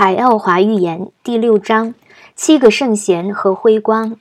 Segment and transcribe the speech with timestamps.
[0.00, 1.92] 海奥华预言第六章：
[2.36, 4.16] 七个圣贤和辉光。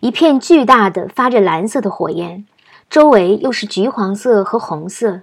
[0.00, 2.44] 一片巨大的发着蓝色的火焰，
[2.90, 5.20] 周围又是橘黄色和红色。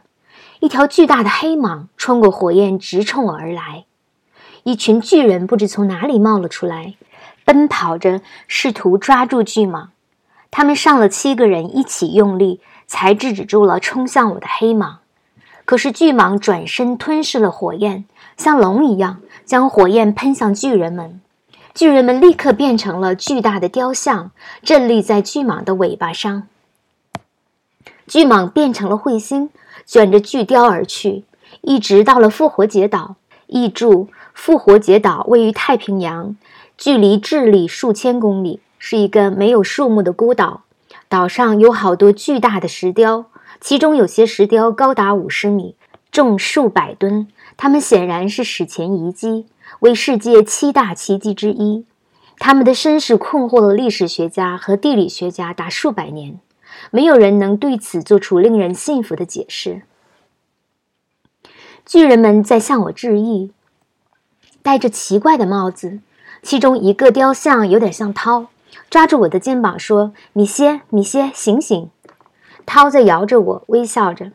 [0.62, 3.84] 一条巨大的黑蟒穿过火焰，直冲我而来。
[4.63, 6.96] 一群巨人不知从哪里冒了出来，
[7.44, 9.88] 奔跑着试图抓住巨蟒。
[10.50, 15.00] 他们上了七个人一起用力，才制止住了冲向我的黑蟒。
[15.68, 18.05] 可是巨蟒转身吞噬了火焰，
[18.38, 21.20] 像龙一样将火焰喷向巨人们。
[21.75, 24.31] 巨人们立刻变成了巨大的雕像，
[24.63, 26.48] 站立在巨蟒的尾巴上。
[28.08, 29.49] 巨蟒变成了彗星。
[29.85, 31.23] 卷着巨雕而去，
[31.61, 33.16] 一直到了复活节岛。
[33.47, 36.36] 译注：复活节岛位于太平洋，
[36.77, 40.61] 距离智利数千公里，是一个没有树木的孤岛。
[41.09, 43.25] 岛上有好多巨大的石雕，
[43.67, 45.75] 其中有些石雕高达五十米，
[46.09, 47.27] 重数百吨。
[47.58, 49.45] 它们显然是史前遗迹，
[49.81, 51.85] 为世界七大奇迹之一。
[52.39, 56.39] 它们的身世困惑了历史学家和地理学家达数百年。
[56.92, 59.81] 没有人能对此做出令人信服的解释。
[61.86, 63.52] 巨人们在向我致意，
[64.61, 65.99] 戴着奇怪的帽子。
[66.42, 68.47] 其中一个雕像有点像涛，
[68.89, 71.89] 抓住我的肩膀说：“米歇，米歇，醒醒！”
[72.68, 74.34] 涛在摇着我，微笑着。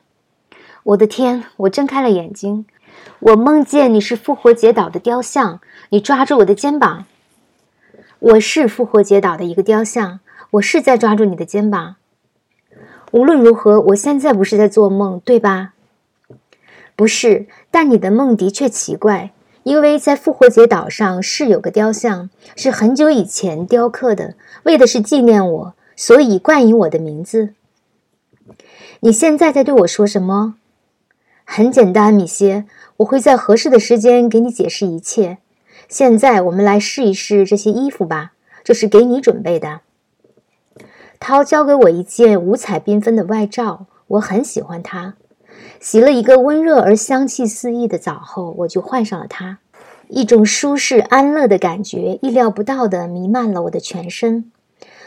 [0.85, 1.45] 我的天！
[1.59, 2.65] 我睁开了眼睛，
[3.21, 7.05] 我梦见你是复活节岛的雕像，你抓住我的肩膀。
[8.19, 10.21] 我是复活节岛的一个雕像，
[10.53, 11.97] 我是在抓住你的肩膀。
[13.11, 15.75] 无论如何，我现在不是在做梦，对吧？
[16.97, 27.53] 不是，但你的梦的确奇怪，因为在复活节岛上是有个雕像，是很久以前雕刻的，为的是纪念我，所以冠以我的名字。
[29.05, 30.55] 你现在在对我说什么？
[31.45, 32.67] 很简单，米歇，
[32.98, 35.39] 我会在合适的时间给你解释一切。
[35.89, 39.80] 现在我们来试一试这些衣服吧，这是给你准备的。
[41.19, 45.14] 涛交给我一件五彩缤纷的外罩，我很喜欢它。
[45.80, 49.58] 洗了一个温热而香气四溢的澡后，我就换上了它。
[50.07, 54.52] 一种舒适安乐的感觉，意料不到地弥漫了我的全身。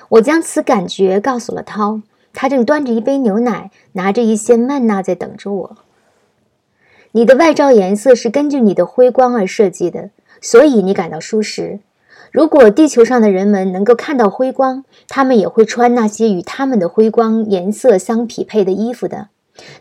[0.10, 2.02] 我将此感觉告诉了涛，
[2.36, 5.78] 他正端着一杯牛奶，拿着一些曼娜在等着我。
[7.14, 10.10] 你的外罩颜色是根据你的辉光而设计的，
[10.42, 11.80] 所以你感到舒适。
[12.32, 19.30] 如果地球上的人们能够看到辉光，他们也会穿那些与他们的辉光颜色相匹配的衣服的，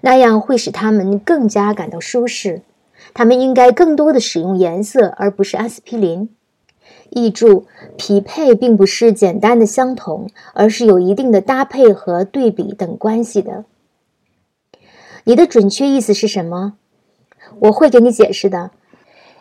[0.03, 2.62] 那样会使他们更加感到舒适。
[3.12, 6.31] 他们应该更多的使用颜色，而不是阿司匹林。
[7.14, 7.66] 译注：
[7.97, 13.64] 匹配并不是简单的相同，而是有一定的搭配和对比等关系的。
[15.24, 16.74] 你的准确意思是什么？
[17.60, 18.72] 我会给你解释的。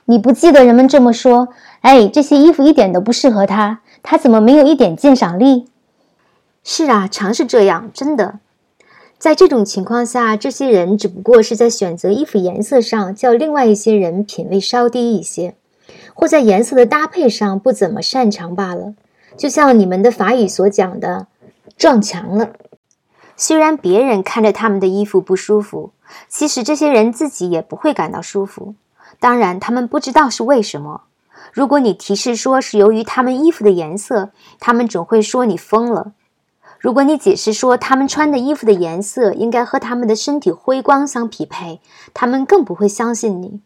[0.06, 1.50] 你不记得人们这么说？
[1.82, 5.66] 哎，这些衣服一点都不适合他，他怎么没有一点鉴赏力？
[6.64, 8.40] 是啊，常是这样，真的。
[9.18, 15.56] 在这种情况下，这些人只不过是在选择衣服颜色上较另外一些人品味稍低一些，
[16.14, 18.94] 或在颜色的搭配上不怎么擅长罢了。
[19.36, 21.28] 就像你们的法语所讲的，
[21.78, 22.52] 撞墙了。
[23.36, 25.92] 虽然别人看着他们的衣服不舒服，
[26.28, 28.76] 其实这些人自己也不会感到舒服。
[29.20, 31.02] 当然，他们不知道是为什么。
[31.52, 36.14] 如果你提示说是由于他们衣服的颜色，他们总会说你疯了。
[36.80, 41.80] 如果你解释说他们穿的衣服的颜色应该和他们的身体辉光相匹配，
[42.14, 43.62] 他们更不会相信你。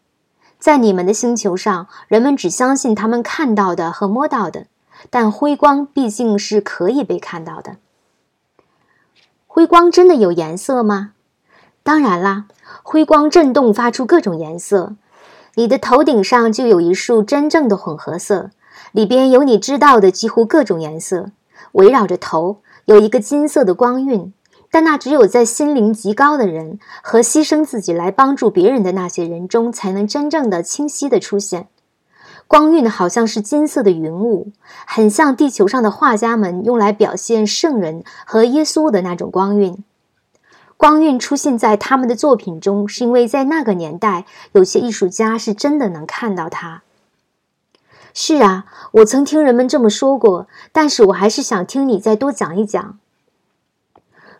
[0.58, 4.66] 在你们的星球上，人们只相信他们看到的和摸到的，
[5.08, 7.76] 但辉光毕竟是可以被看到的。
[9.46, 11.12] 辉光真的有颜色吗？
[11.82, 12.46] 当然啦，
[12.82, 14.94] 辉光震动发出各种颜色。
[15.54, 18.50] 你的头顶上就有一束真正的混合色，
[18.92, 21.30] 里边有你知道的几乎各种颜色。
[21.72, 24.32] 围绕着头有一个金色的光晕，
[24.70, 31.68] 但那只有在心灵极高的人和牺牲自己来帮助别人的那些人中才能真正的清晰的出现。
[32.46, 34.52] 光晕好像是金色的云雾，
[34.86, 39.84] 很像地球上的画家们用来表现圣人和耶稣的那种光晕。
[40.78, 46.82] 光晕出现在他们的作品中，是因为在那个年代，有些艺术家是真的能看到它。
[48.14, 52.98] 是啊，我曾听人们这么说过，但是我还是想听你再多讲一讲。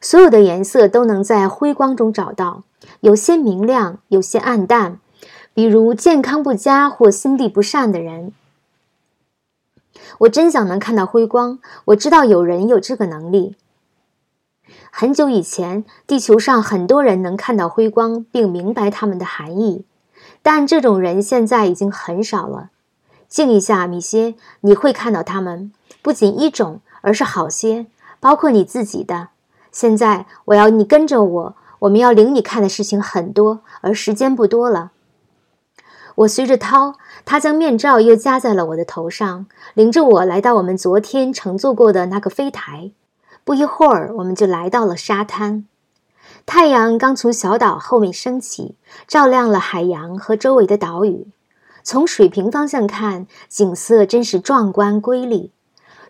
[0.00, 2.62] 所有的颜色都能在辉光中找到，
[3.00, 5.00] 有些明亮，有些暗淡，
[5.54, 8.32] 比如健康不佳或心地不善的人。
[10.18, 13.56] 我真想能看到辉光，我知道有人有这个能力。
[14.90, 19.84] 很久以前，地球上很多人能看到辉光，并明白它们的含义。
[20.42, 22.70] 但这种人现在已经很少了。
[23.28, 27.86] 静一下，米歇，你会看到他们，不仅一种，而是好些，
[28.20, 29.28] 包括你自己的。
[29.70, 34.92] 现在我要你跟着我，我们要领你看的事情很多，而时间不多了。
[36.16, 36.94] 我随着涛，
[37.24, 42.90] 他将面罩又夹在了我的头上，领着我来到我们昨天乘坐过的那个飞台。
[43.44, 45.66] 不一会儿，我们就来到了沙滩。
[46.44, 48.74] 太阳刚从小岛后面升起，
[49.06, 51.28] 照亮了海洋和周围的岛屿。
[51.84, 55.52] 从水平方向看，景色真是壮观瑰丽。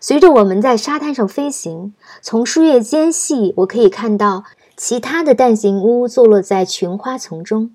[0.00, 1.92] 随着我们在沙滩上飞行，
[2.22, 4.44] 从树叶间隙，我可以看到
[4.76, 7.72] 其他的蛋形屋坐落在群花丛中。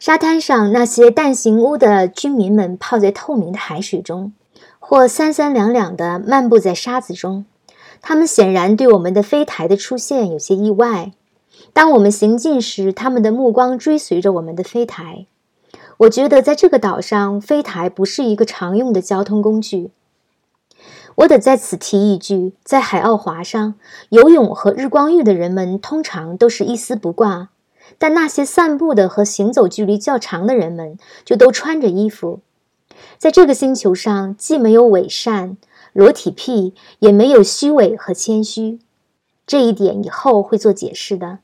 [0.00, 4.32] 沙滩上那些蛋形屋的居民们泡在透明的海水中，
[4.80, 7.44] 或三三两两地漫步在沙子中。
[8.00, 11.12] 他们显然对我们的飞台的出现有些意外。
[11.72, 15.26] 当我们行进时，他们的目光追随着我们的飞台。
[15.98, 19.92] 我觉得在这个岛上，飞台不是一个常用的交通工具。
[21.16, 23.74] 我得在此提一句：在海奥华上，
[24.08, 27.50] 游泳和日光浴的人们通常都是一丝不挂，
[27.98, 32.40] 但那些散步的和行走距离较长的人们就都穿着衣服。
[33.18, 35.56] 在这个星球上，既没有伪善。
[35.92, 38.78] 裸体癖也没有虚伪和谦虚，
[39.46, 41.40] 这一点以后会做解释的。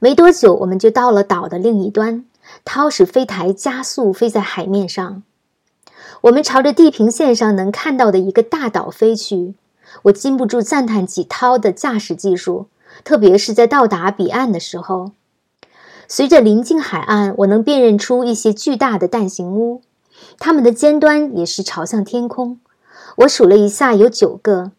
[0.00, 2.24] 没多久，我们就到了岛的另一端。
[2.64, 5.22] 涛使飞台加速飞在海面上，
[6.22, 9.54] 我们朝着地平线上能看到的一个大岛飞去。
[10.02, 12.66] 我禁不住赞叹起涛的驾驶技术，
[13.04, 15.12] 特别是在到达彼岸的时候。
[16.06, 19.82] 随着临近海岸，我能辨认出一些巨大的蛋形屋，
[20.38, 22.58] 它们的尖端也是朝向天空。
[23.18, 24.72] 我数了一下，有九个，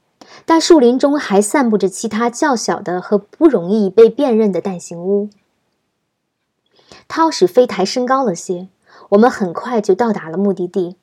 [0.45, 5.29] 但树林中还散布着其他较小的和不容易被辨认的蛋形屋。
[7.07, 8.67] 涛使飞台升高了些，
[9.09, 10.95] 我们很快就到达了目的地。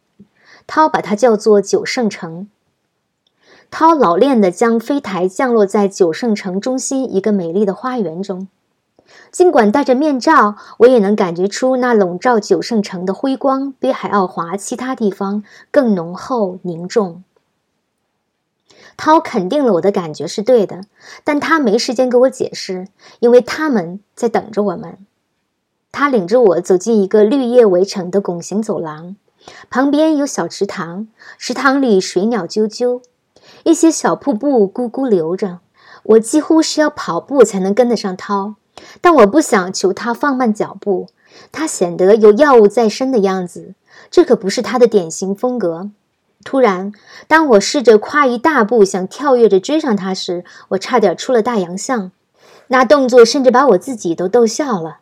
[0.66, 2.48] 涛把它叫做九圣城。
[3.70, 8.48] 涛老练地将飞台降落在九圣城中心一个美丽的花园中。
[9.30, 17.22] 尽管戴着面罩，我也能感觉出那笼罩九圣城的辉光比海奥华其他地方更浓厚凝重。
[18.96, 20.80] 涛肯定了我的感觉是对的，
[21.22, 22.88] 但他没时间给我解释，
[23.20, 24.98] 因为他们在等着我们。
[25.92, 29.16] 他领着我走进一个绿叶围成的拱形走廊，
[29.70, 31.08] 旁边有小池塘，
[31.38, 33.02] 池塘里水鸟啾啾，
[33.64, 35.60] 一些小瀑布咕咕流着。
[36.02, 38.54] 我几乎是要跑步才能跟得上涛。
[39.00, 41.08] 但我不想求他放慢脚步，
[41.50, 43.74] 他显得有药物在身的样子，
[44.10, 45.90] 这可不是他的典型风格。
[46.44, 46.92] 突然，
[47.26, 52.12] 当我试着跨一大步想跳跃着追上他时，我差点出了大洋相，
[52.68, 54.98] 那动作甚至把我自己都逗笑了。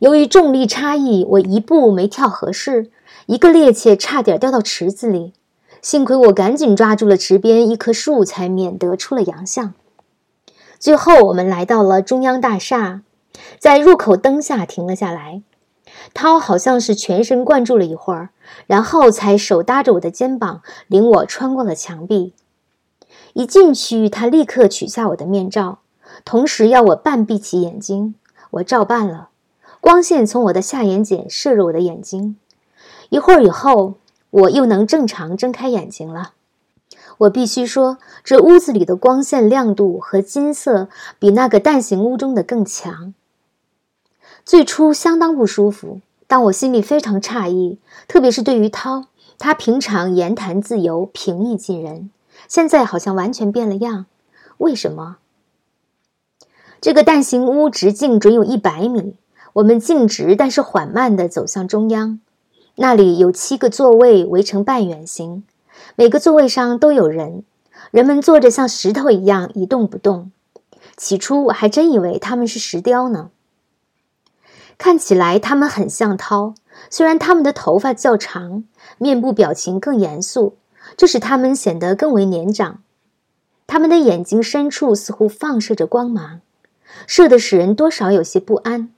[0.00, 2.90] 由于重力差异，我一步没跳合适，
[3.26, 5.32] 一个趔趄差点掉到池子里，
[5.82, 9.74] 幸亏我赶紧抓住了池边一棵树，才免得出了洋相。
[10.78, 13.02] 最后，我们来到了中央大厦，
[13.58, 15.42] 在入口灯下停了下来。
[16.14, 18.30] 涛好像是全神贯注了一会儿，
[18.66, 22.32] 然后才手搭着我的肩膀，领我穿过了墙壁。
[23.32, 25.80] 一进去，他立刻取下我的面罩，
[26.24, 28.14] 同时要我半闭起眼睛。
[28.52, 29.30] 我照办了。
[29.80, 32.36] 光线从我的下眼睑射入我的眼睛。
[33.10, 33.94] 一会儿以后，
[34.30, 36.32] 我又能正常睁开眼睛了。
[37.18, 43.14] 我必须说，这屋子里的光线亮度和金色比那个蛋形屋中的更强。
[44.44, 49.06] 最初相当不舒服，但我心里非常诧异，特别是对于涛，
[49.38, 52.10] 他平常言谈自由、平易近人，
[52.46, 54.06] 现在好像完全变了样。
[54.58, 55.16] 为什么？
[56.80, 59.16] 这个蛋形屋直径准有一百米，
[59.54, 62.20] 我们径直但是缓慢地走向中央，
[62.76, 65.44] 那里有七个座位围成半圆形。
[65.94, 67.42] 每个座位上都有人，
[67.90, 70.30] 人们坐着像石头一样一动不动。
[70.96, 73.30] 起初我还真以为他们是石雕呢。
[74.78, 76.54] 看起来他们很像涛，
[76.90, 78.64] 虽然他们的头发较长，
[78.98, 80.56] 面部表情更严肃，
[80.98, 82.82] 这使他们显得更为年长。
[83.66, 86.40] 他们的眼睛深处似乎放射着光芒，
[87.06, 88.90] 射得使人多少有些不安。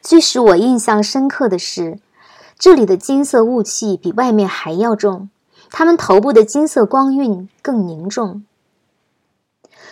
[0.00, 1.98] 最使我印象深刻的是，
[2.58, 5.30] 这里的金色雾气比外面还要重。
[5.70, 8.42] 他们头部的金色光晕更凝重。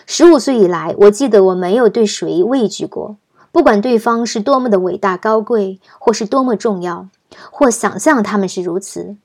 [0.05, 3.17] 十五岁以来，我记得我没有对谁畏惧过，
[3.53, 7.09] 不管对方是多么的伟大高贵，或是多么重要，
[7.51, 9.17] 或想象他们是如此，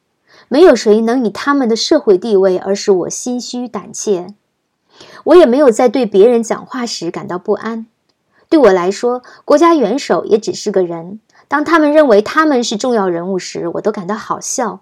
[0.47, 4.27] 没有谁能以他们的社会地位而使我心虚胆怯。
[5.23, 7.87] 我也没有在对别人讲话时感到不安。
[8.49, 11.21] 对我来说，国家元首也只是个人，
[11.51, 14.79] 当他们认为他们是重要人物时，我都感到好笑。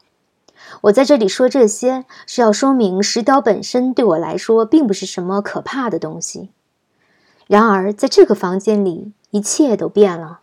[0.81, 6.51] 我在这里说这些，是要说明石雕本身对我来说并不是什么可怕的东西。
[7.47, 10.41] 然而，在这个房间里，一切都变了。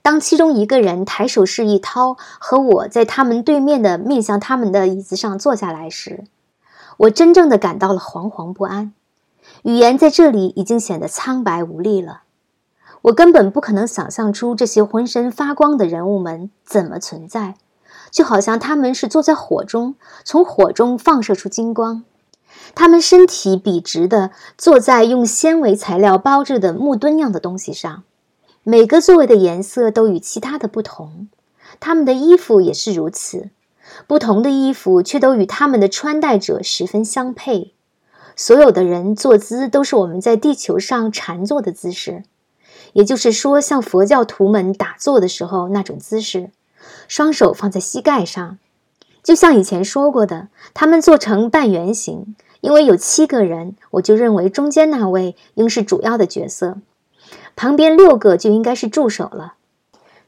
[0.00, 6.22] 当其中一个人抬手示意涛和我在他们对面的面向他们的椅子上坐下来时，
[6.98, 8.92] 我真正的感到了惶惶不安。
[9.64, 12.22] 语言在这里已经显得苍白无力了。
[13.02, 17.54] 我根本不可能想象出这些浑身发光的人物们怎么存在，
[18.10, 22.04] 就好像他们是坐在火中，从火中放射出金光。
[22.74, 28.02] 他们身体笔直地坐在用纤维材料包着的木墩样的东西上，
[28.62, 31.28] 每个座位的颜色都与其他的不同，
[31.78, 33.50] 他们的衣服也是如此，
[34.06, 37.72] 不同的衣服却都与他们的穿戴者十分相配。
[38.36, 42.24] 所有的人坐姿都是我们在地球上禅坐的姿势。
[42.92, 46.50] 也就是说，像佛教徒们打坐的时候那种姿势，
[47.08, 48.58] 双手放在膝盖上，
[49.22, 52.34] 就像以前说过的，他们做成半圆形。
[52.60, 56.76] 因为有七个人，我就认为中间那位应是主要的角色，
[57.56, 59.54] 旁边六个就应该是助手了。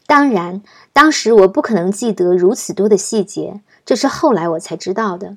[0.07, 0.63] 当然，
[0.95, 5.37] 当时我不可能记得如此多的细节，这是后来我才知道的。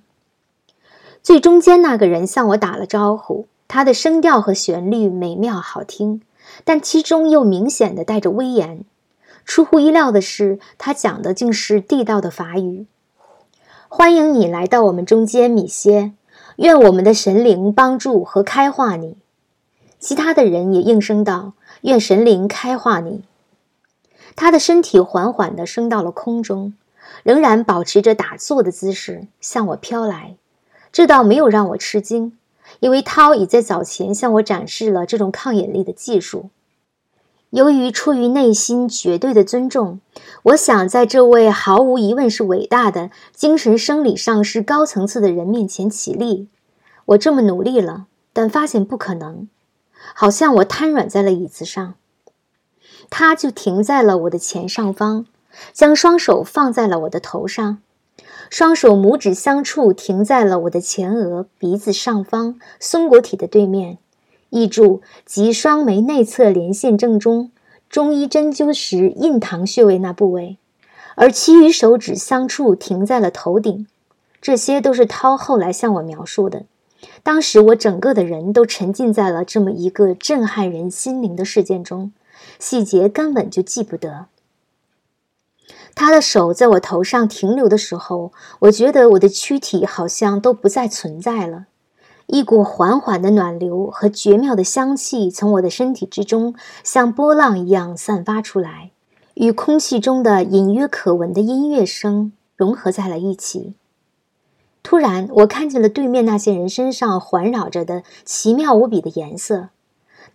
[1.21, 6.21] 最中间那个人向我打了招呼，他的声调和旋律美妙好听。
[6.63, 8.83] 但其中又明显的带着威严。
[9.45, 12.87] 出乎意料的是，他讲的竟是地道的法语。
[13.87, 16.13] 欢迎你来到我们中间，米歇。
[16.57, 19.17] 愿我们的神灵帮助和开化你。
[19.99, 23.23] 其他的人也应声道：“愿神灵开化你。”
[24.35, 26.73] 他的身体缓缓地升到了空中，
[27.23, 30.35] 仍然保持着打坐的姿势向我飘来。
[30.91, 32.37] 这倒没有让我吃惊。
[32.79, 36.49] 因为涛已在早前向我展示了这种抗引力的技术。
[37.51, 40.01] 由于出于内心绝对的尊重，
[40.43, 46.49] 我想在这位毫无疑问是伟大的精神生理上是高层次的人面前起立。
[47.05, 49.47] 我这么努力了，但发现不可能，
[50.13, 51.93] 好像我瘫软在了椅子上。
[53.09, 55.25] 他就停在了我的前上方，
[55.71, 57.77] 将双手放在了我的头上。
[58.49, 63.97] 双手拇指相触，停在了我的前额鼻子上方松果体的对面，
[64.49, 67.51] 意注即双眉内侧连线正中，
[67.89, 70.57] 中医针灸时印堂穴位那部位，
[71.15, 73.87] 而其余手指相触，停在了头顶。
[74.41, 76.63] 这些都是涛后来向我描述的。
[77.23, 82.13] 当时我整个的人都沉浸在了这么一个震撼人心灵的事件中，
[82.59, 84.27] 细节根本就记不得。
[85.95, 91.67] 他的手在我头上停留的时候，我觉得我的躯体好像都不再存在了。
[92.27, 98.91] 一股缓缓的暖流和绝妙的香气从我的身体之中像波浪一样散发出来，
[99.35, 103.75] 与空气中的隐约可闻的音乐声融合在了一起。
[104.83, 109.69] 突然，我看见了对面那些人身上环绕着的奇妙无比的颜色。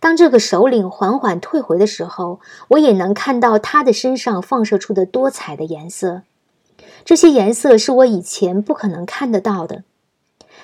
[0.01, 2.39] 当这个首领缓缓退回的时候，
[2.69, 6.23] 我也能看到他的身上放射出的多彩的颜色。
[7.05, 9.83] 这些颜色是我以前不可能看得到的。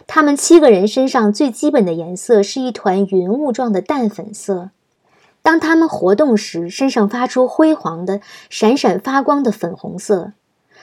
[0.07, 4.71] 他们七个人身上最基本的颜色是一团云雾状的淡粉色。
[5.43, 10.33] 当他们活动时，身上发出辉煌的、闪闪发光的粉红色。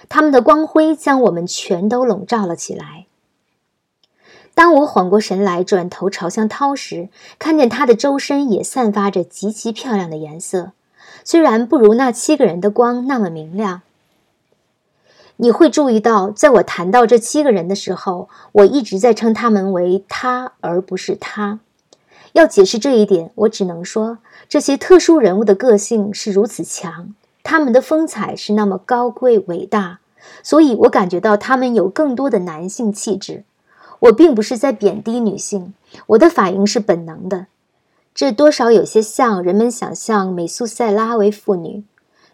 [0.08, 3.06] 他们的光辉将我们全都笼罩了起来。
[4.54, 7.08] 当我缓过神来，转头朝向涛时，
[7.38, 10.72] 看见他的周身也散发着极其漂亮的颜色，
[11.24, 13.82] 虽然不如那七个人的光那么明亮。
[15.38, 21.58] 你会注意到，在我谈到这七个人的时候，我一直在称他们为他，而不是他。
[22.34, 24.18] 要解释这一点，我只能说，
[24.48, 29.98] 这些特殊人物的个性是如此强，他们的风采是那么高贵伟大，
[30.44, 33.42] 所以我感觉到他们有更多的男性气质。
[34.04, 35.72] 我并不是在贬低女性，
[36.08, 37.46] 我的反应是本能的。
[38.14, 41.84] 这多少有些像人们想象美苏塞拉为妇女。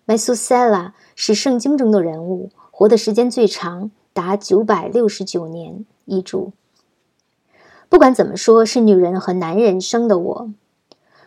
[0.05, 5.85] 美苏塞拉是圣经中的人物，活的时间最长，达九百六十九年。
[6.07, 6.53] 遗嘱。
[7.89, 10.51] 不管怎么说，是女人和男人生的我。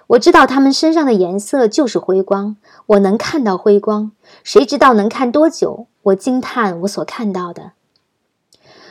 [0.07, 2.57] 我知道他们身上的颜色就是辉光，
[2.87, 4.11] 我能看到辉光。
[4.43, 5.87] 谁知道能看多久？
[6.03, 7.71] 我惊叹我所看到的。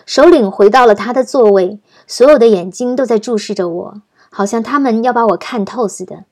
[0.06, 6.24] 首领回到了他的座位，所有的眼睛都在注视着我，好像他们要把我看透似的。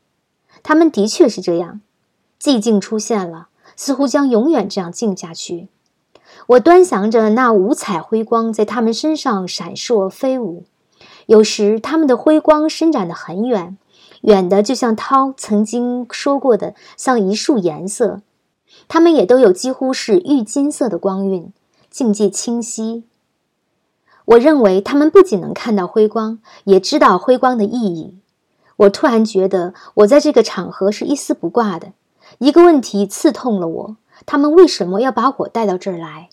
[0.62, 1.80] 他们的确是这样。
[2.40, 5.68] 寂静出现了，似乎将永远这样静下去。
[6.46, 10.64] 我端详着那五彩辉光在他们身上闪烁飞舞，
[11.26, 13.76] 有时他们的辉光伸展得很远，
[14.22, 18.22] 远的就像涛曾经说过的，像一束颜色。
[18.88, 21.52] 他们也都有几乎是玉金色的光晕，
[21.90, 23.04] 境界清晰。
[24.26, 28.18] 我认为他们不仅能看到辉光，也知道辉光的意义。
[28.76, 31.92] 我突然觉得，我在这个场合是一丝不挂的。
[32.38, 36.28] 一个问题刺痛了我：他们为什么要把我带到这儿来？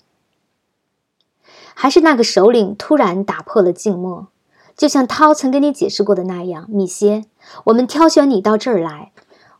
[1.74, 4.28] 还是那个首领突然打破了静默，
[4.76, 7.24] 就像涛曾跟你解释过的那样，米歇，
[7.64, 9.12] 我们挑选你到这儿来，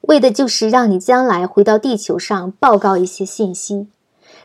[0.02, 3.88] 为的就是让你将来回到地球上报告一些信息。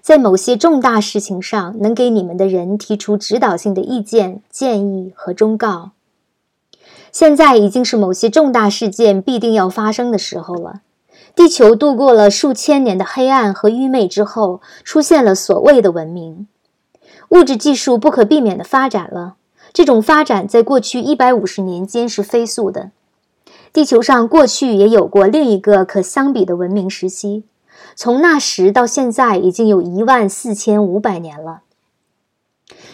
[0.04, 5.92] 在某些重大事情上，能给你们的人提出指导性的意见、建议和忠告。
[7.10, 10.82] 现在已经是某些重大事件必定要发生的时候了。
[11.34, 16.48] 地球度过了数千年的黑暗和愚昧之后，出现了所谓的文明。
[17.30, 19.36] 物质技术不可避免地发展了。
[19.72, 22.92] 这种发展在过去一百五十年间是飞速的。
[23.72, 27.46] 地球上过去也有过另一个可相比的文明时期。
[27.96, 31.62] 从那时到现在，已经有一万四千五百年了。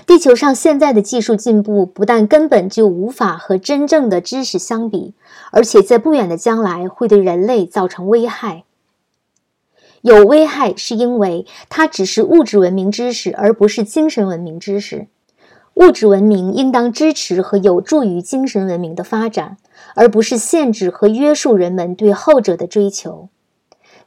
[0.05, 5.13] 地球上现在的技术进步，不但根本就无法和真正的知识相比，
[5.51, 8.63] 而且在不远的将来会对人类造成危害。
[10.01, 15.07] 有危害，是因为它只是物质文明知识，而不是精神文明知识。
[15.75, 19.57] 物质文明应当支持和有助于精神文明的发展，
[19.95, 23.29] 而不是限制和约束人们对后者的追求。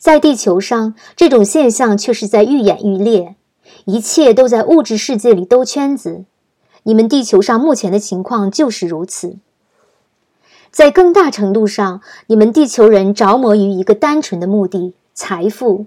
[0.03, 3.37] 在地球上，这种现象却是在愈演愈烈，
[3.85, 6.25] 一切都在物质世界里兜圈子。
[6.83, 9.37] 你们地球上目前的情况就是如此。
[10.73, 15.87] 在更大程度上，你们地球人着魔于一个单纯的目的——财富。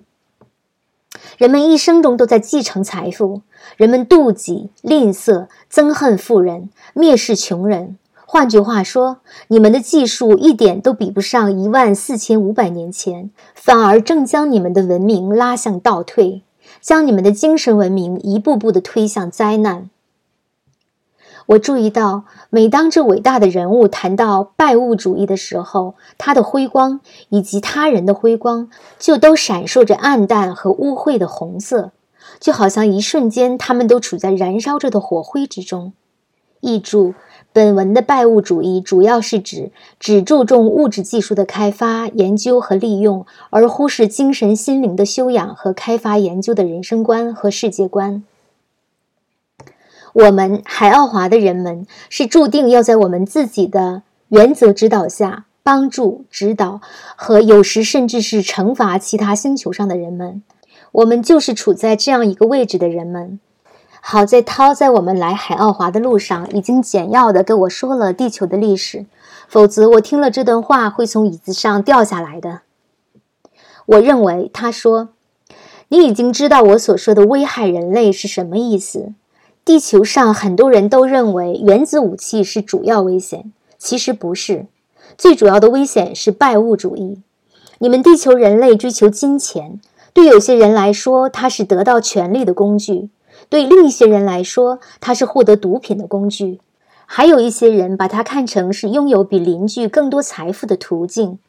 [1.37, 3.41] 人们一生中都在继承财富，
[3.75, 7.97] 人们妒忌、吝啬、憎恨富人，蔑视穷人。
[8.27, 16.41] 换句话说，你们的技术一点都比不上一万四千五百年前，反而正将你们的文明拉向倒退，
[16.81, 19.91] 将你们的精神文明一步步地推向灾难。
[21.45, 31.91] 我注意到，每当这伟大的人物谈到拜物主义的时候，他的辉光以及他人的辉光就都闪烁着暗淡和污秽的红色，
[32.39, 35.93] 就好像一瞬间他们都处在燃烧着的火灰之中。
[36.61, 37.13] 译注。
[37.55, 48.25] 本文的拜物主义主要是指只注重物质技术的开发、研究和利用，而忽视精神心灵的修养和开发研究的人生观和世界观。
[50.11, 56.81] 我们海奥华的人们是注定要在我们自己的原则指导下帮助、指导
[57.15, 60.43] 和有时甚至是惩罚其他星球上的人们。
[60.91, 63.39] 我们就是处在这样一个位置的人们。
[64.07, 69.07] 好在涛在我们来海奥华的路上已经简要的跟我说了地球的历史，
[69.47, 72.61] 否则我听了这段话会从椅子上掉下来的。
[73.87, 75.09] 我认为他说
[75.89, 79.13] ：“你已经知道我所说的危害人类是什么意思。
[79.65, 84.67] 地球上很多人都认为原子武器是主要危险，其实不是。
[85.17, 87.23] 最主要的危险是拜物主义。
[87.79, 89.79] 你们地球人类追求金钱，
[90.13, 93.09] 对有些人来说，它是得到权力的工具。”
[93.49, 96.59] 对另一些人来说，它是获得毒品的工具；
[97.05, 101.39] 还有一些人把它看成是拥有比邻居更多财富的途径。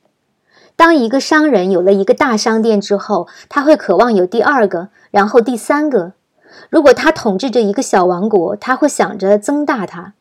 [0.76, 6.12] 当一个商人有了一个大商店之后，他会渴望有第二个，然后第三个。
[6.68, 10.12] 如果他统治着一个小王国，他会想着增大它。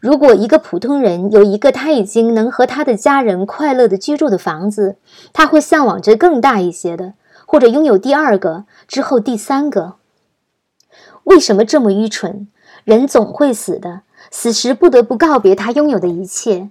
[0.00, 4.96] 如果一个普通人有一个他已经能和他的家人快乐的居住的房子，
[5.32, 7.14] 他会向往着更大一些的，
[7.46, 9.94] 或者拥有第二个之后第三个。
[11.28, 12.48] 为什么这么愚蠢？
[12.84, 16.70] 人总会死的，死时不得不告别他拥有的一切。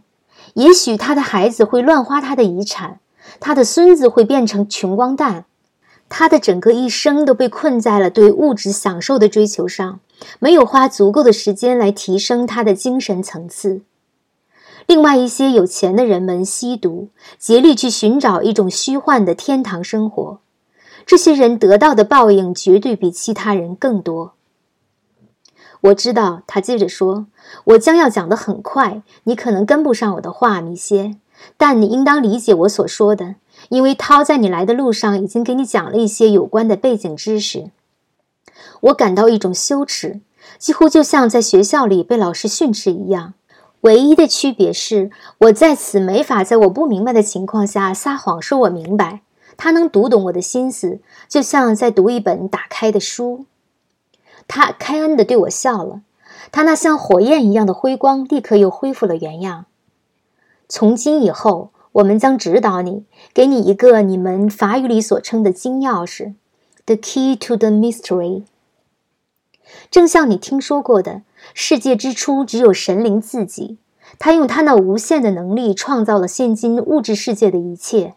[0.56, 3.00] 也许他的孩子会乱花他的遗产，
[3.39, 5.46] 他的孙子会变成穷光蛋。
[6.10, 10.00] 他的整个一生都被困在了对物质享受的追求上，
[10.39, 13.82] 没有花足够的时间来提升他的精神层次。
[14.88, 20.39] 另外一些有钱的人们吸毒，竭力去寻找一种虚幻的天堂生活。
[21.06, 24.34] 这些人得到的报应绝对比其他人更多。
[25.82, 27.28] 我知道，他接着说
[27.66, 31.18] ：“我将要讲得很快，你可能跟不上我的话，米歇。
[31.56, 33.36] 但你应当理解我所说的，
[33.70, 37.70] 因为涛在你来的路上已经给你讲了一些有关的背景知识。
[38.82, 40.20] 我感到一种羞耻，
[40.58, 43.36] 几乎就像在学校里被老师训斥一样。
[43.82, 49.22] 唯一的区别是我在此没法在我不明白的情况下撒谎，说我明白。
[49.56, 53.46] 他能读懂我的心思，就像在读一本打开的书。”
[54.47, 56.01] 他开恩的对我笑了，
[56.51, 59.65] 他那像火焰一样的辉光立刻又恢复了原样。
[60.69, 66.33] 从今以后，我们将指导你，给你一个你们法语里所称的金钥匙。
[66.86, 68.43] The key to the mystery。
[69.91, 73.77] 正像你听说过的，世界之初只有神灵自己，
[74.17, 78.13] 他用他那无限的能力创造了现今物质世界的一切。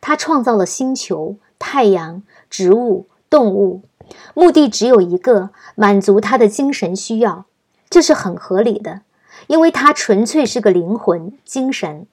[0.00, 3.82] 他创造了星球、太阳、植物、动物，
[4.34, 7.46] 目的只有一个：满足他的精神需要。
[7.88, 9.02] 这是很合理的，
[9.48, 12.06] 因为他纯粹是个灵魂、精神。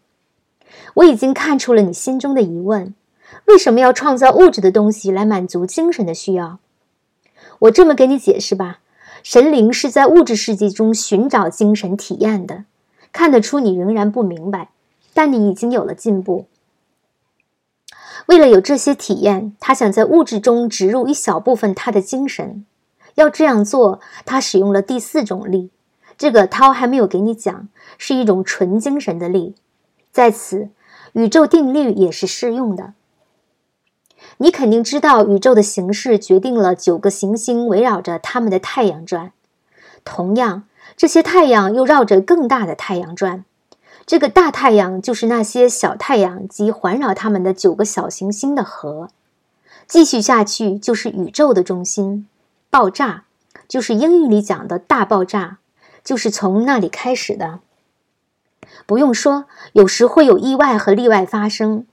[0.95, 2.95] 我已经看出了你心中的疑问：
[3.45, 6.59] 为什么要创造物质的东西来满足精神的需要？
[7.59, 8.79] 我这么给你解释吧：
[9.21, 12.65] 神灵是在物质世界中寻找精神体验的。
[13.11, 14.69] 看得出你仍然不明白，
[15.13, 16.47] 但你已经有了进步。
[18.27, 22.65] 为了有这些体验，他想在物质中植入一小部分他的精神。
[23.15, 25.71] 要这样做，他使用了第四种力，
[26.17, 29.55] 这个涛还没有给你讲，是一种纯精神的力。
[30.11, 30.69] 在此，
[31.13, 32.93] 宇宙定律也是适用的。
[34.37, 39.31] 你肯定知道，宇宙的形式决定了九个行星围绕着它们的太阳转，
[40.03, 40.63] 同样，
[40.95, 43.45] 这些太阳又绕着更大的太阳转。
[44.07, 49.09] 这个大太阳就是那些小太阳及环绕它们的九个小行星的核。
[49.85, 52.25] 继续下去就是宇宙的中心，
[52.69, 53.25] 爆炸
[53.67, 55.57] 就是英语里讲的大爆炸，
[56.05, 57.59] 就是从那里开始的。
[58.85, 59.43] 不用说，
[59.73, 61.85] 有时会有意外和例外发生，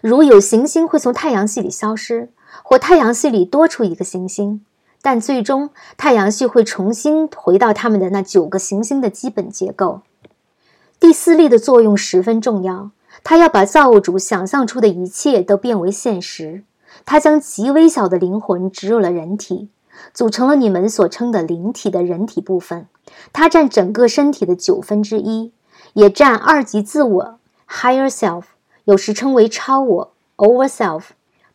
[0.00, 2.30] 如有行星会从太阳系里消失，
[2.62, 4.64] 或太阳系里多出一个行星，
[5.02, 10.00] 但最终太阳系会重新回到它们的那九个行星的基本结构。
[11.00, 12.90] 第四力的作用十分重要，
[13.22, 16.64] 它要把造物主想象出的一切都变为现实。
[17.04, 19.68] 它将极微小的灵魂植入了人体，
[20.14, 22.86] 组成了你们所称的灵体的人体部分。
[23.32, 25.52] 它占整个身体的九分之一，
[25.92, 28.44] 也占二级自我 （higher self），
[28.84, 31.02] 有时称为超我 （over self）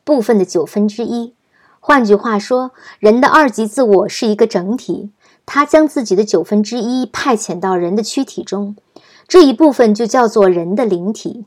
[0.03, 1.33] 部分的九分之一。
[1.79, 5.09] 换句话说，人的二级自我是一个整体，
[5.45, 8.75] 它将自己的九分之一派遣到人的躯体中。
[9.29, 11.45] 这一部分就叫做人的灵体。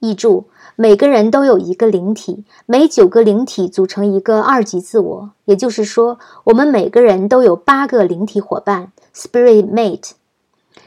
[0.00, 5.30] 译注：每个人都有一个灵体，每九个灵体组成一个二级自我。
[5.44, 10.10] 也就是说，我们每个人都有八个灵体伙伴 （spirit mate）。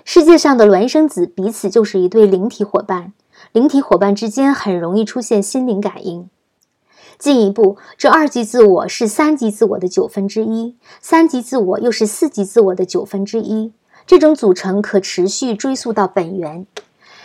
[0.04, 3.14] 世界上的孪生子彼此就是一对灵体伙伴，
[3.54, 6.30] 灵体伙伴之间很容易出现心灵感应。
[7.18, 13.72] 进一步，这二级自我是三级自我的九分之一，三级自我又是四级自我的九分之一。
[14.08, 16.68] 这种组成可持续追溯到本源，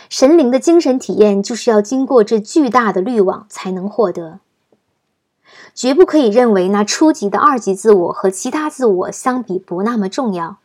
[0.09, 4.39] 神灵的精神体验就是要经过这巨大的滤网才能获得。
[5.73, 10.57] 绝不可以认为那初级的二级自我和其他自我相比不那么重要。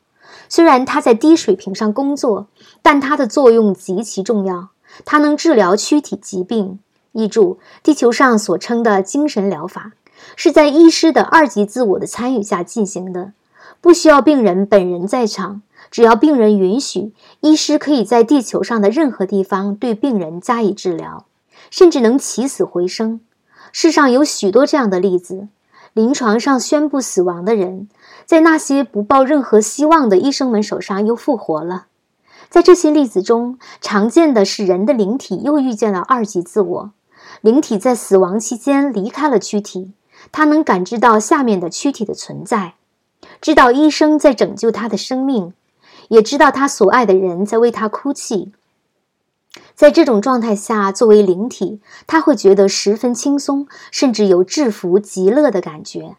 [0.48, 2.46] 虽然它在低水平上工作，
[2.82, 4.68] 但它的作用极其重要。
[5.04, 6.78] 它能治疗躯体疾病。
[7.12, 9.92] 译注：地球上所称的精神疗法，
[10.34, 13.32] 是在医师的二级自我的参与下进行的，
[13.80, 15.62] 不需要病人本人在场。
[15.90, 21.26] 只要病人允许，医师可以在地球上的任何地方对病人加以治疗，
[21.70, 23.20] 甚至能起死回生。
[23.72, 25.48] 世上有许多这样的例子：
[25.92, 27.88] 临床上宣布死亡的人，
[28.24, 31.86] 在那些不抱任何希望的医生们手上又复活了。
[32.48, 36.90] 在这些例子中，常见的是人的灵体又遇见了二级自我。
[37.40, 39.92] 灵体在死亡期间离开了躯体，
[40.32, 42.74] 它能感知到下面的躯体的存在，
[43.40, 45.52] 知道医生在拯救他的生命。
[46.08, 48.52] 也知道他所爱的人在为他哭泣。
[49.74, 56.16] 在这种状态下，作为灵体，他会觉得十分轻松，甚至有制服极乐的感觉。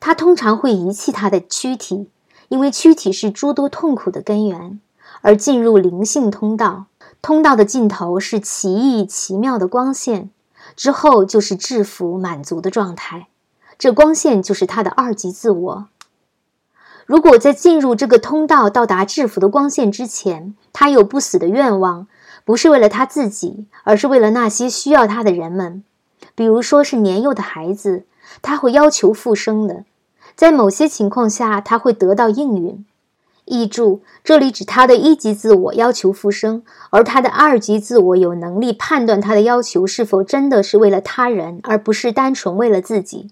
[0.00, 2.08] 他通常会遗弃他的躯体，
[2.48, 4.80] 因为躯体是诸多痛苦的根源，
[5.22, 6.86] 而进入灵性通道。
[7.22, 10.30] 通道的尽头是奇异奇妙的光线，
[10.76, 13.28] 之后就是制服满足的状态。
[13.78, 15.86] 这光线就是他的二级自我。
[17.06, 22.06] 如果在进入这个通道、到达制服的光线之前，他有不死的愿望，
[22.44, 25.84] 不是为了他自己，而是为了那些需要他的人们，
[26.34, 28.04] 比如说是年幼的孩子，
[28.40, 29.84] 他会要求复生的。
[30.34, 32.84] 在某些情况下，他会得到应允。
[33.44, 43.28] 译注：这里指他的一级自我要求复生，而他的二级自我有能力判断他的要求是否真的是为了他人，而不是单纯为了自己。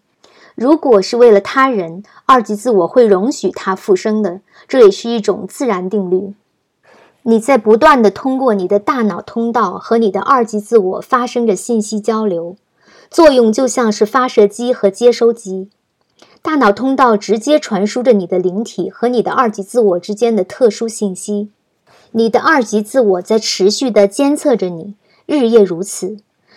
[0.54, 6.34] 如果是为了他人，二级自我会容许他复生的，这也是一种自然定律。
[7.22, 12.56] 你在不断的通过你的大脑通道和你的二级自我发生着信息交流，
[13.10, 15.70] 作用就像是发射机和接收机。
[16.42, 21.48] 大脑通道直接传输着你的灵体和你的二级自我之间的特殊信息，
[22.10, 26.16] 你的二级自我在持续的监测着你，日夜如此。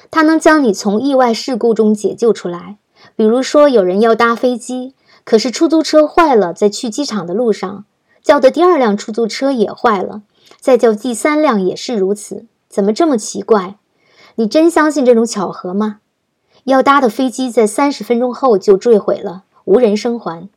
[0.09, 2.77] 它能将你从意外事故中解救出来。
[3.15, 7.85] 比如说，有人要搭飞机，可是出租车坏了，在去机场的路上，
[8.23, 10.21] 叫的第二辆出租车也坏了，
[10.59, 13.75] 再叫第三辆也是如此，怎么这么奇怪？
[14.35, 15.99] 你真相信这种巧合吗？
[16.65, 20.49] 要搭的飞机在三十分钟后就坠毁了，无人生还。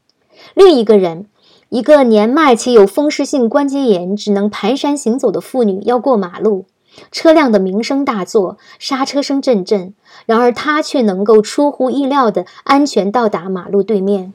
[0.55, 1.27] 另一个人，
[1.69, 6.65] 一个年迈且有风湿性关节炎、只能蹒跚行走的妇女要过马路，
[7.13, 9.93] 车辆的鸣声大作，刹车声阵阵，
[10.29, 14.35] 然而他却能够出乎意料的安全到达马路对面。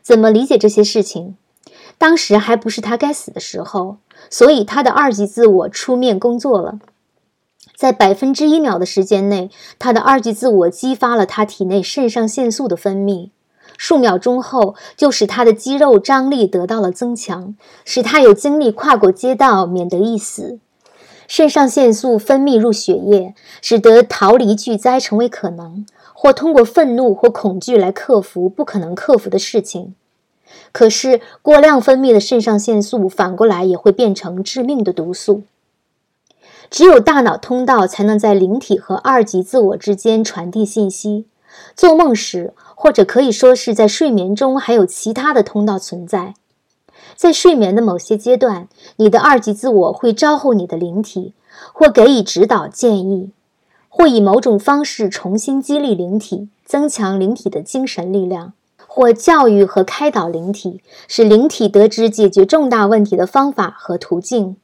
[0.00, 1.34] 怎么理解这些事情？
[1.98, 3.96] 当时还不是他该死的时候，
[4.30, 6.78] 所以他的二级自我出面工作了。
[7.74, 13.30] 在百分之一秒的时间内，他的二级自我激发了他体内肾上腺素的分泌。
[13.76, 20.60] 数秒钟后，就使他的肌肉张力得到了增强，使他有精力跨过街道，免得一死。
[21.34, 29.94] 肾上腺素分泌入血液，使得逃离巨灾成为可能，或通过愤怒或恐惧来克服不可能克服的事情。
[30.72, 35.44] 可是，过量分泌的肾上腺素反过来也会变成致命的毒素。
[36.68, 41.24] 只有大脑通道才能在灵体和二级自我之间传递信息。
[41.74, 46.34] 做梦时，或者可以说是在睡眠中，还有其他的通道存在。
[47.22, 51.34] 在睡眠的某些阶段，你的二级自我会招呼你的灵体，
[51.72, 53.30] 或给予指导建议，
[53.88, 58.54] 或以某种方式重新激励灵体，增强灵体的精神力量，
[58.88, 64.56] 或教育和开导灵体，使灵体得知解决重大问题的方法和途径。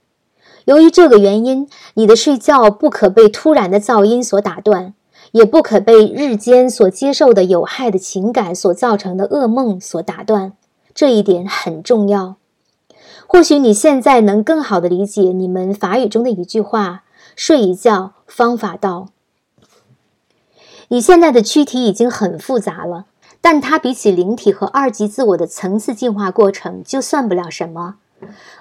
[0.65, 4.95] 由于这个原因，你的睡觉不可被突然的噪音所打断，
[5.31, 10.55] 也不可被日间所接受的有害的情感所造成的噩梦所打断。
[10.93, 12.38] 这一点很重要。
[13.31, 17.05] 或许你现在能更好的理解你们法语中的一句话
[17.37, 19.09] ：“睡一觉，方法到。”
[20.89, 23.05] 你现在的躯体已经很复杂了，
[23.43, 27.97] 但它比起灵体和二级自我的层次进化过程，就算不了什么。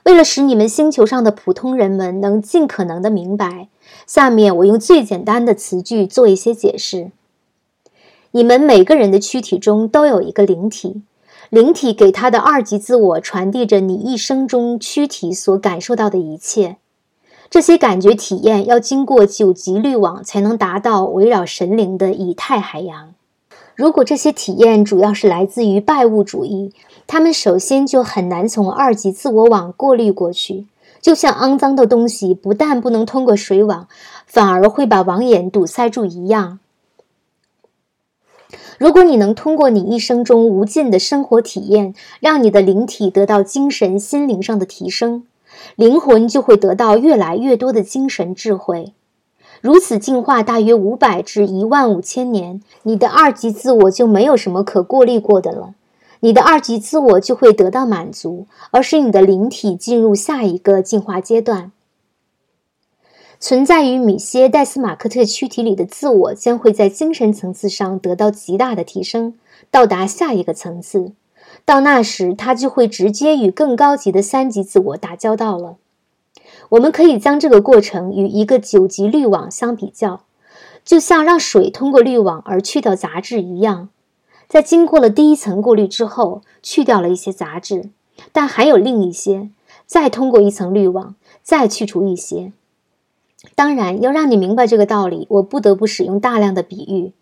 [0.04, 3.70] 为了使你们星球上的普通人们能尽可能的明白，
[4.06, 7.12] 下面我用最简单的词句做一些解释。
[8.32, 11.02] 你们每个人的躯体中都有一个灵体，
[11.50, 16.78] 灵体给他的二级自我传递着你一生中躯体所感受到的一切。
[17.50, 23.14] 这些感觉体验要经过九级滤网才能达到围绕神灵的以太海洋。
[23.76, 26.74] 如果这些体验主要是来自于拜物主义，
[27.06, 30.66] 他们首先就很难从二级自我网过滤过去，
[31.00, 33.88] 就像肮脏的东西不但不能通过水网，
[34.26, 36.60] 反而会把网眼堵塞住一样。
[38.78, 45.26] 如果你能通过你一生中无尽的生活体验，让你的灵体得到精神心灵上的提升，
[45.76, 48.94] 灵魂就会得到越来越多的精神智慧。
[49.62, 55.74] 如此进化大约五百至一万五千年，你的二级自我就没有什么可过滤过的了。
[56.20, 61.72] 你的二级自我就会得到满足，而使你的灵体进入下一个进化阶段。
[63.40, 69.36] 存在于米歇·戴斯马克特躯体里的自我将会在精神层次上得到极大的提升，
[69.70, 71.12] 到达下一个层次。
[71.64, 75.78] 到那时，他就会直接与更高级的三级自我打交道了。
[76.70, 80.24] 我们可以将这个过程与一个九级滤网相比较，
[80.84, 83.90] 就像让水通过滤网而去掉杂质一样。
[84.48, 87.90] 在经过了第一层过滤之后，去掉了一些杂质，
[88.32, 89.50] 但还有另一些。
[89.86, 92.52] 再通过一层滤网，再去除一些。
[93.56, 97.14] 当然，要让你明白这个道理，我不得不使用大量的比喻。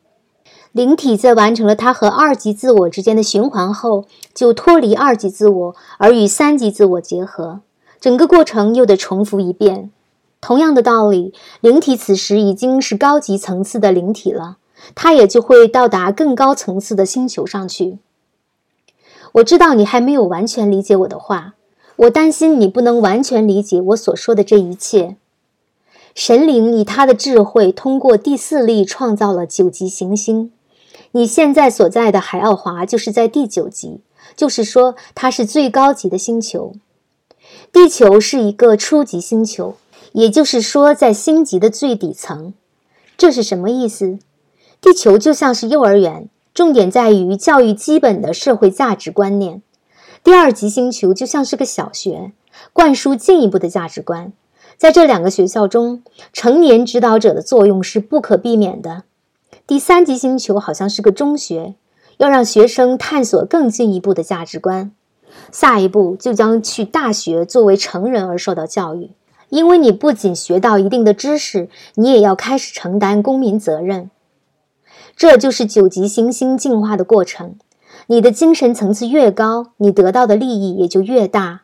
[0.71, 7.62] 灵体在完成了它和二级自我之间的循环后，就脱离二级自我，而与三级自我结合。
[7.99, 9.91] 整个过程又得重复一遍。
[10.41, 14.58] 同样的道理，灵体此时已经是高级层次的灵体了。
[14.93, 17.97] 它也就会到达更高层次的星球上去。
[19.34, 21.56] 我知道你还没有完全理解我的话，
[21.95, 25.15] 我担心你不能完全理解我所说的这一切。
[26.15, 30.49] 神灵以他的智慧，通过第四力创造了九级行星。
[31.12, 33.99] 你现在所在的海奥华就是在第九级，
[34.34, 36.73] 就是说它是最高级的星球。
[37.73, 39.75] 地球是一个初级星球，
[40.13, 42.54] 也就是说在星级的最底层。
[43.17, 44.17] 这是什么意思？
[44.80, 49.62] 地球就像是幼儿园，重点在于教育基本的社会价值观念。
[50.23, 52.32] 第二级星球就像是个小学，
[52.71, 54.32] 灌输进一步的价值观。
[54.77, 59.03] 在这两个学校中，成年指导者的作用是不可避免的。
[59.65, 61.75] 第三级星球好像是个中学，
[62.17, 64.91] 要让学生探索更进一步的价值观。
[65.51, 69.11] 下一步就将去大学作为成人而受到教育，
[69.49, 74.09] 因为你不仅学到一定的知识，你也要开始承担公民责任。
[75.15, 77.55] 这就是九级行星进化的过程。
[78.07, 81.63] 你的精神层次越高，你得到的利益也就越大。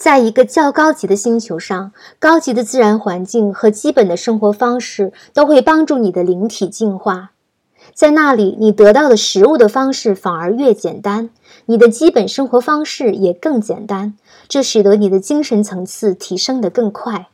[0.00, 7.32] 在一个较高级的星球上，高级的自然环境和基本的生活方式都会帮助你的灵体进化。
[7.92, 11.28] 在那里，你得到的食物的方式反而越简单，
[11.66, 14.14] 你的基本生活方式也更简单，
[14.48, 17.28] 这使得你的精神层次提升得更快。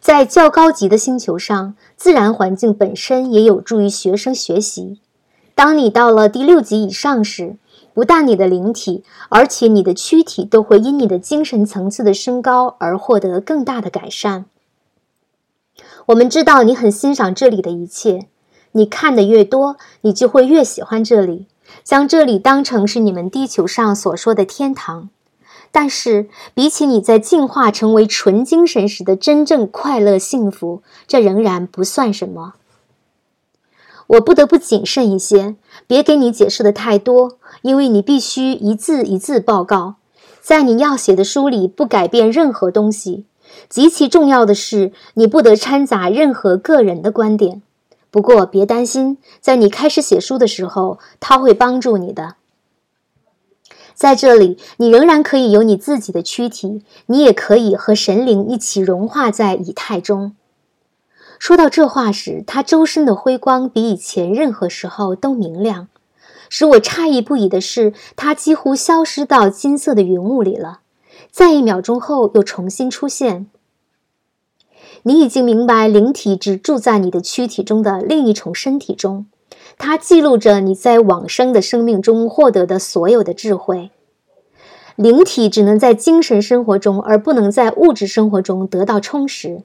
[0.00, 5.00] 在较高级的星球上，自然环境本身也有助于学生学习。
[5.56, 7.56] 当你到了第六级以上时，
[7.94, 14.46] 不但你的灵体，而且你的躯体都会因你的精神层次的升高而获得更大的改善。
[16.06, 18.26] 我们知道你很欣赏这里的一切，
[18.72, 21.46] 你看的越多，你就会越喜欢这里，
[21.82, 25.08] 将这里当成是你们地球上所说的天堂。
[25.70, 32.54] 但是，比起你在进化成为纯精神时的真正快乐幸福，这仍然不算什么。
[34.08, 39.96] 我不得不谨慎一些，别给你解释的太多，因为你必须一字一字报告，
[40.40, 43.24] 在你要写的书里不改变任何东西。
[43.68, 47.62] 极其重要的是，你不得掺杂任何个人的观点。
[48.10, 52.34] 不过别担心，在你开始写书的时候，他会帮助你的。
[53.94, 60.34] 在这里，你仍然可以有你自己的躯体，你也可以和神灵一起融化在以太中。
[61.44, 65.88] 说到这话时，他周身的辉光比以前任何时候都明亮。
[66.48, 70.80] 使我诧异不已的是，他几乎消失到金色的云雾里了，
[71.30, 73.48] 在一秒钟后又重新出现。
[75.02, 79.26] 你已经明白，灵体只住在你的躯体中的另一重身体中，
[79.76, 83.90] 它记录着你在往生的生命中获得的所有的智慧。
[84.96, 89.64] 灵体只能在精神生活中，而不能在物质生活中得到充实。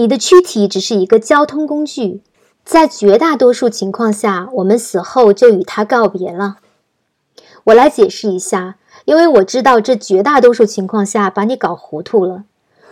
[0.00, 2.22] 你的躯体只是一个交通工具，
[2.64, 6.56] 在绝大多数情况下，我们死后就与它告别了。
[7.64, 12.44] 我来解释一下，因为我知道这绝大多数情况下把你搞糊涂了。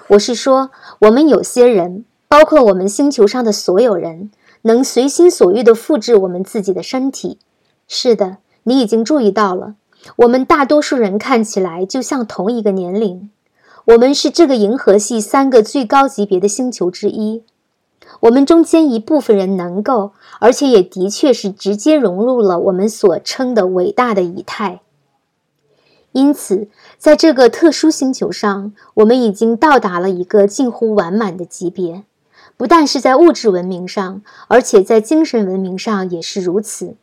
[0.08, 7.38] 我是说，我们有些人，包括我们星球上的所有人，能随心所欲地复制我们自己的身体。
[7.86, 9.76] 是的，你已经注意到了，
[10.16, 13.30] 我们大多数人看起来就像同一个年龄。
[13.88, 17.42] 我们是这个银河系三个最高级别的星球之一。
[18.20, 24.82] 我们中间一部分人能够，而且也的确是直接融入了我们所称的伟大的以太。
[26.12, 32.04] 因此，在这个特殊星球上，我们已经到达了一个近乎完满的级别，
[32.58, 36.96] 不但是在物质文明上，而且在精神文明上也是如此。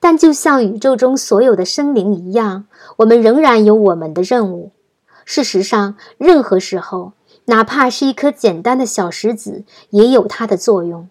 [0.00, 2.64] 但就像宇宙中所有的生灵一样，
[2.96, 4.70] 我们仍然有我们的任务。
[5.30, 7.12] 事实上，任何时候，
[7.44, 11.06] 哪怕是一颗简单的小石子，也有它的作用。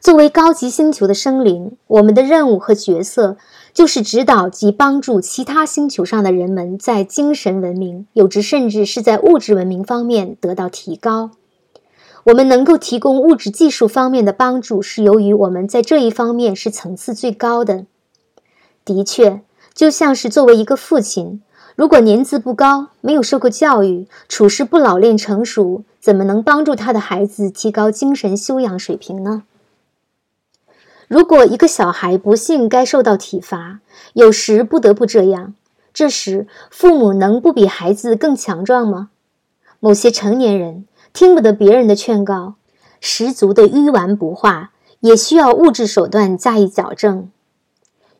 [0.00, 3.36] 作为高级星球的生灵，我们的任务和角色
[3.72, 11.30] 就是指导及帮助其他星球上的人们在精神文明，有之甚至是在物质文明方面得到提高。
[12.24, 17.86] 我们能够提供物质技术方面的帮助，是由于我们在这一方面是层次最高的。
[18.84, 21.42] 的确，就像是作为一个父亲。
[21.80, 29.44] 如果年资不高，没有受过教育，处事不老练成熟，怎么能帮助他的孩子提高精神修养水平呢？
[31.08, 33.80] 如果一个小孩不幸该受到体罚，
[34.12, 35.54] 有时不得不这样，
[35.94, 39.08] 这时父母能不比孩子更强壮吗？
[39.78, 42.56] 某些成年人听不得别人的劝告，
[43.00, 47.30] 十足的迂顽不化，也需要物质手段加以矫正。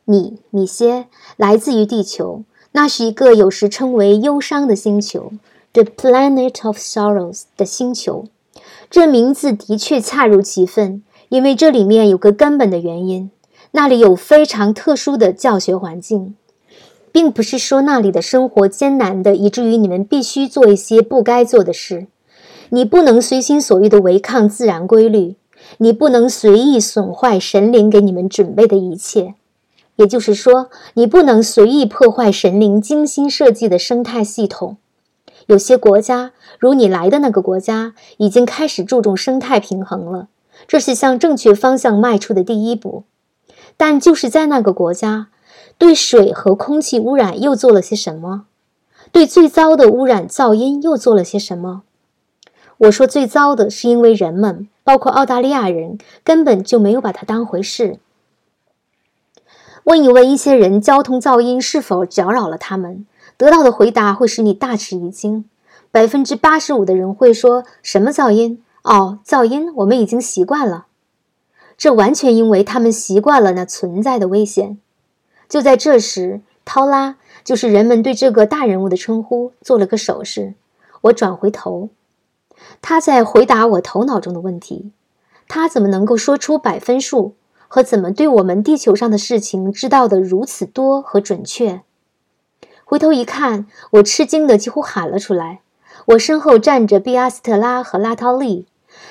[0.05, 1.05] 你，米歇，
[1.37, 2.43] 来自于地球。
[2.73, 5.33] 那是一个有时称为忧伤的星球
[5.73, 8.25] ，The Planet of Sorrows 的星球。
[8.89, 13.29] 这名字的确恰如其分，因为这里面有个根本的原因：
[13.71, 16.35] 那里有非常特殊的教学环境，
[17.11, 22.07] 并不是说那里的生活艰难的以至于你们必须做一些不该做的事。
[22.69, 25.35] 你不能随心所欲地违抗自然规律，
[25.77, 29.35] 你不能随意损坏神灵给你们准备的一切。
[30.01, 34.77] 也就是说，你不能随意破坏神灵精心设计的生态系统。
[35.45, 40.27] 有些国家，如你来的那个国家，已经开始注重生态平衡了，
[40.67, 43.03] 这是向正确方向迈出的第一步。
[43.77, 45.27] 但就是在那个国家，
[45.77, 48.45] 对水和空气污染又做了些什么？
[49.11, 51.83] 对最糟的污染噪音又做了些什么？
[52.79, 57.99] 我说最糟的是因为人们，包括澳大利亚人，根本就没有把它当回事。
[59.85, 63.05] 问一问一些人，交通噪音是否搅扰了他们？
[63.35, 65.45] 得到的回答会使你大吃一惊。
[65.91, 68.63] 百分之八十五的人会说什么噪音？
[68.83, 70.85] 哦，噪音，我们已经习惯了。
[71.77, 74.77] 这完全因为他们习惯了那存在的危险。
[75.49, 80.53] 就在这时，涛拉就是人们对这个大人物的称呼，做了个手势。
[81.01, 81.89] 我转回头，
[82.83, 84.91] 他在回答我头脑中的问题。
[85.47, 87.33] 他怎么能够说出百分数，
[87.73, 91.83] 和怎么对我们地球上的事情知道的如此多和准确？
[92.83, 95.61] 回头一看，我吃惊的几乎喊了出来。
[96.07, 98.67] 我身后站着比阿斯特拉和拉涛利，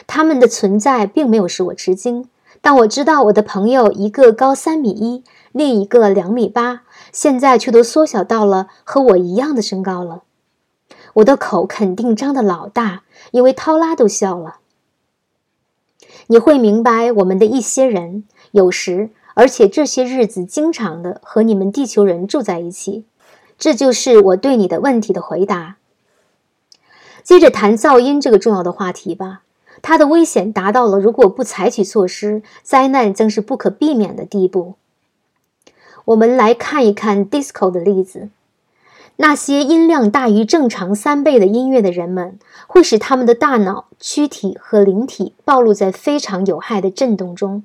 [0.06, 2.28] 他们的存在并没有使我吃惊。
[2.60, 10.24] 但我知道我的朋友一个高三米一，另一个两米八，现在却都缩小到了和我一样的身高了。
[11.14, 14.56] 我的口肯定张得老大，因为涛拉都笑了。
[16.26, 23.04] 你会明白，我们的一些人有时，而且这些日子经常的和你们地球人住在一起。
[23.58, 25.76] 这就是我对你的问题的回答。
[27.22, 29.42] 接着谈噪音这个重要的话题吧。
[29.82, 34.74] 它的危险达到了如果不采取措施，灾难将是不可避免的地步。
[36.06, 38.28] 我们来看一看 disco 的例子。
[39.16, 47.62] 那些音量大于正常三倍的音乐的人们，会使他们的大脑、躯体和灵体暴露在非常有害的震动中。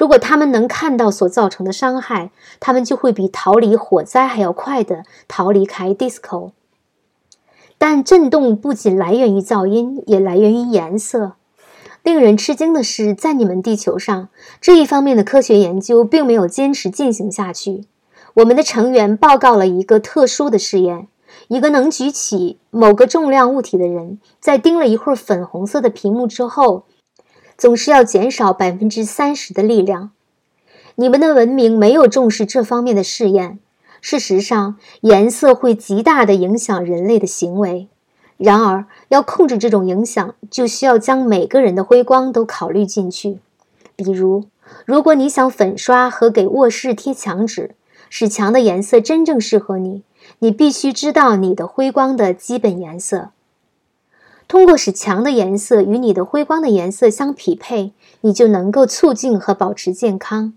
[0.00, 6.52] 如果他们能看到所造成的伤害，他们就会比逃离火灾还要快的逃离开 disco。
[7.76, 11.32] 但震动不仅来源于噪音，也来源于颜色。
[12.02, 17.84] 令人吃惊的是，在你们地球上这一方面的科学研究并没有坚持进行下去。
[18.36, 21.08] 我们的成员报告了一个特殊的试验：
[21.48, 26.84] 一个能举起某个重量物体的人，在盯了一会儿粉红色的屏幕之后。
[27.60, 30.12] 总是要减少百分之三十的力量。
[30.94, 33.58] 你们的文明没有重视这方面的试验。
[34.00, 37.88] 事实上，颜色会极大地影响人类的行为。
[38.38, 43.40] 然而，要控制这种影响，就需要将每个人的辉光都考虑进去。
[43.94, 44.46] 比如，
[44.86, 47.74] 如果你想粉刷和给卧室贴墙纸，
[48.08, 50.02] 使墙的颜色真正适合你，
[50.38, 53.32] 你必须知道你的辉光的基本颜色。
[54.50, 57.92] 通过使墙的颜色与你的辉光的颜色相匹配，
[58.22, 60.54] 你就能够促进和保持健康。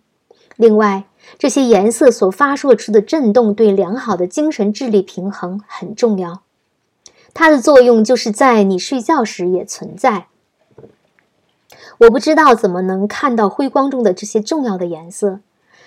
[0.55, 1.03] 另外，
[1.37, 6.41] 这些颜色所发射出的震动对良好的精神智力平衡很重要。
[7.35, 10.25] 它的作用就是在你睡觉时也存在。
[11.99, 15.39] 我不知道怎么能看到辉光中的这些重要的颜色。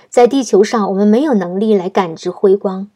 [0.08, 2.88] 在地球上，我们没有能力来感知辉光。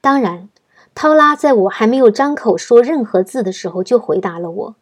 [0.00, 0.48] 当然。
[0.94, 4.74] 涛拉在我还没有张口说任何字的时候就回答了我：“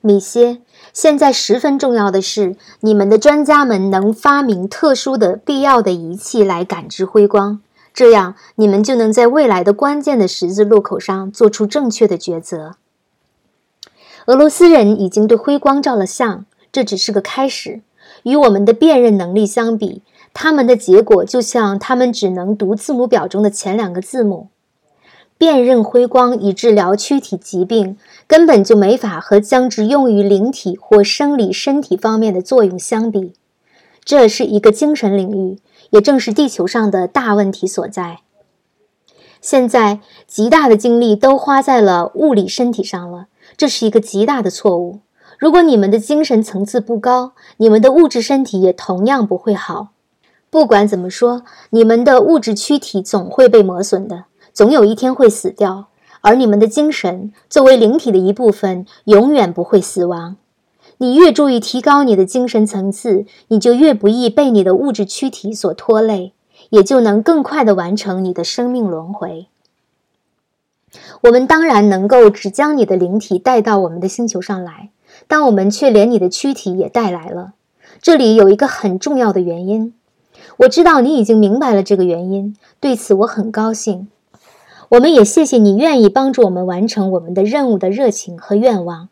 [0.00, 7.60] 米歇，现在十分重要的是，你们的专家们能发明特殊的、必要的仪器来感知辉光，
[7.92, 12.76] 这样你们就能在未来的关键的十字路口上做出正确的抉择。”
[14.26, 17.80] 俄罗斯人已经对辉光照了相，这只是个开始。
[18.22, 24.48] 与我们的辨认能力相比，他们的结果就像他们只能读字母表中的前两个字母。
[25.40, 33.32] 辨认辉光以治疗躯体疾病，根本就没法和将之用于灵体或生理身体方面的作用相比。
[34.04, 35.58] 这是一个精神领域，
[35.92, 38.18] 也正是地球上的大问题所在。
[39.40, 44.98] 现在，极大的精力都花在了物理身体上了，这是一个极大的错误。
[45.38, 49.88] 如果你们的精神层次不高，你们的物质身体也同样不会好。
[50.50, 54.24] 不管怎么说，你们的物质躯体总会被磨损的。
[54.60, 55.86] 总有一天会死掉，
[56.20, 60.36] 而你们的精神作为灵体的一部分，永远不会死亡。
[60.98, 66.34] 你越注意提高你的精神层次，你就越不易被你的物质躯体所拖累，
[66.68, 69.46] 也就能更快地完成你的生命轮回。
[71.22, 74.90] 我们当然能够只将你的灵体带到我们的星球上来，
[75.26, 77.54] 但我们却连你的躯体也带来了。
[78.02, 79.94] 这里有一个很重要的原因，
[80.58, 84.08] 我知道你已经明白了这个原因，对此我很高兴。
[84.90, 89.08] 我们也谢谢你愿意帮助我们完成我们的任务的热情和愿望。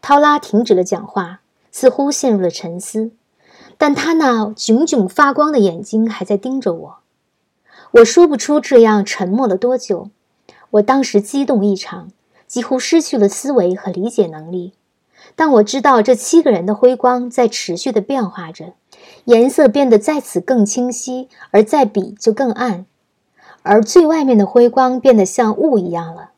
[0.00, 1.40] 涛拉停止了讲话，
[1.70, 3.10] 似乎陷入了沉思，
[3.76, 6.98] 但他那炯炯发光的眼睛还在盯着我。
[7.90, 10.08] 我说不出这样沉默了多久。
[10.70, 12.08] 我当时激动异常，
[12.46, 14.72] 几乎失去了思维和理解能力。
[15.36, 18.72] 但我知道这七个人的辉光在持续的变化着，
[19.26, 22.86] 颜色变得在此更清晰，而在彼就更暗。
[23.62, 26.30] 而最外面的辉光变得像雾一样了，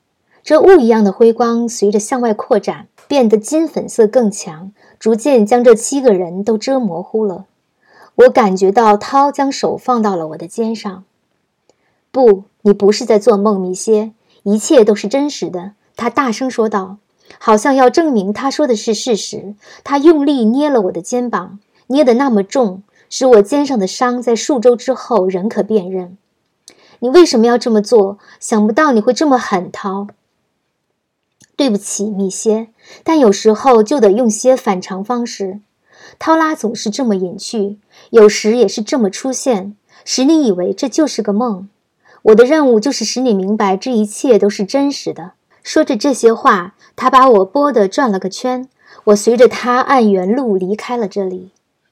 [0.43, 7.47] 这雾一样的辉光随着向外扩展，变得金粉色更强，逐渐将这七个人都遮模糊了。
[8.17, 11.05] 我感觉到涛将手放到了我的肩上。
[12.11, 14.13] 不，你不是在做梦，米歇，
[14.43, 15.73] 一切都是真实的。
[15.97, 16.97] 他大声说道，
[17.39, 19.55] 好像要证明他说的是事实。
[19.85, 21.59] 他用力捏了我的肩膀。
[21.87, 26.17] 捏得那么重，使我肩上的伤在数周之后仍可辨认。
[27.01, 28.19] 你为什么要这么做？
[28.39, 30.07] 想不到你会这么狠，涛。
[31.57, 32.69] 对不起，米歇，
[33.05, 35.61] 但有时候就得用些反常方式。
[36.19, 37.79] 涛拉总是这么隐去，
[38.11, 41.69] 有时也是这么出现，使你以为这就是个梦。
[42.23, 45.33] 我的任务就是使你明白这一切都是真实的。
[45.63, 48.69] 说着这些话，他把我拨的转了个圈。
[49.05, 51.51] 我随着他按原路离开了这里。